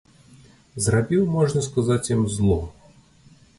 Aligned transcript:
Зрабіў, 0.85 1.27
можна 1.35 1.63
сказаць, 1.69 2.05
ім 2.17 2.27
зло. 2.39 2.59